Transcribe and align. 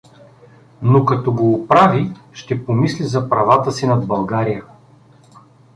—Но 0.81 1.05
като 1.05 1.33
го 1.33 1.53
оправи, 1.53 2.13
ще 2.33 2.65
помисли 2.65 3.03
за 3.05 3.29
правата 3.29 3.71
си 3.71 3.87
над 3.87 4.07
България. 4.07 4.63